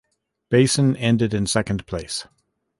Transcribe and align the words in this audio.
Beysen 0.49 0.95
ended 0.97 1.31
in 1.31 1.45
second 1.45 1.85
place. 1.85 2.25